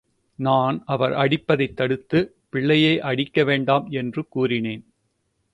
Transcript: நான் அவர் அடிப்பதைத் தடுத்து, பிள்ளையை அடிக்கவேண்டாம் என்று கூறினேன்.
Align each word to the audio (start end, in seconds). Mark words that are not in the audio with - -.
நான் 0.35 0.83
அவர் 0.85 1.11
அடிப்பதைத் 1.11 1.73
தடுத்து, 1.73 2.35
பிள்ளையை 2.49 2.99
அடிக்கவேண்டாம் 2.99 3.89
என்று 3.89 4.27
கூறினேன். 4.27 4.83